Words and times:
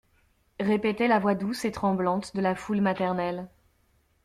Répétait 0.59 1.07
la 1.07 1.19
voix 1.19 1.35
douce 1.35 1.63
et 1.63 1.71
tremblante 1.71 2.35
de 2.35 2.41
la 2.41 2.55
foule 2.55 2.81
maternelle. 2.81 3.47